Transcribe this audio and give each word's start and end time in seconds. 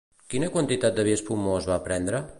Quina 0.33 0.47
quantitat 0.55 0.97
de 1.01 1.05
vi 1.09 1.15
espumós 1.19 1.71
va 1.73 1.81
prendre? 1.89 2.29